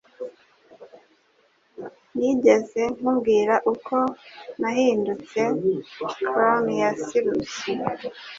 [2.17, 3.95] Nigeze nkubwira uko
[4.59, 5.41] nahindutse
[6.17, 7.71] clown ya sirusi?